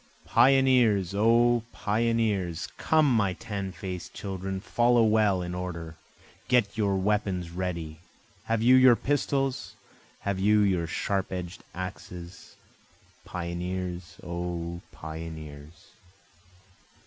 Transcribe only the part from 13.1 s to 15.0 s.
Pioneers! O